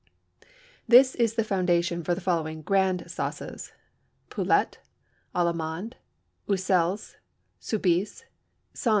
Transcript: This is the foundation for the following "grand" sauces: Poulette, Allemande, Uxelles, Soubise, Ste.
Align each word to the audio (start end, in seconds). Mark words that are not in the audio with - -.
This 0.87 1.13
is 1.13 1.35
the 1.35 1.43
foundation 1.43 2.03
for 2.03 2.15
the 2.15 2.21
following 2.21 2.63
"grand" 2.63 3.03
sauces: 3.11 3.71
Poulette, 4.31 4.79
Allemande, 5.35 5.93
Uxelles, 6.49 7.17
Soubise, 7.59 8.23
Ste. 8.73 8.89